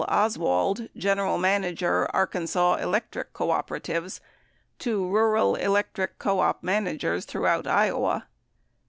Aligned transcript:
Oswald, 0.07 0.89
general 0.97 1.37
manager, 1.37 2.09
Arkansas 2.11 2.77
Electric 2.77 3.31
Cooperatives, 3.33 4.19
61 4.19 4.29
to 4.79 5.07
rural 5.07 5.53
electric 5.57 6.17
co 6.17 6.39
op 6.39 6.63
managers 6.63 7.23
throughout 7.23 7.67
Iowa. 7.67 8.25